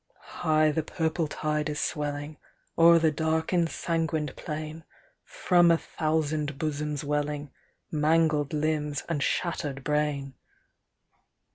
fligh 0.27 0.71
the 0.73 0.81
purple 0.81 1.27
tide 1.27 1.69
is 1.69 1.79
swelling, 1.79 2.35
O'er 2.75 2.97
the 2.97 3.11
dark 3.11 3.49
ensanguined 3.53 4.35
plain. 4.35 4.83
From 5.23 5.69
a 5.69 5.77
thousand 5.77 6.57
bosoms 6.57 7.03
welling, 7.03 7.51
Mangled 7.91 8.51
limbs 8.51 9.03
and 9.07 9.21
shattered 9.21 9.83
brain 9.83 10.33